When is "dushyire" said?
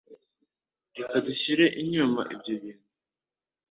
1.27-1.65